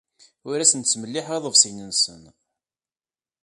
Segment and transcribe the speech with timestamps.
[0.49, 2.21] Ur asen-ttmelliḥeɣ iḍebsiyen-nsen.